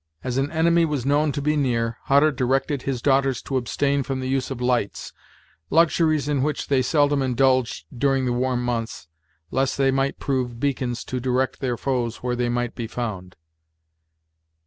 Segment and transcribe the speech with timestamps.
[0.23, 4.19] As an enemy was known to be near, Hutter directed his daughters to abstain from
[4.19, 5.13] the use of lights,
[5.69, 9.07] luxuries in which they seldom indulged during the warm months,
[9.51, 13.35] lest they might prove beacons to direct their foes where they might be found.